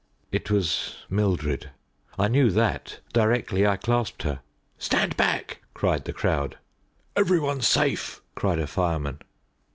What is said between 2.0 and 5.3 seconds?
I knew that directly I clasped her. "Stand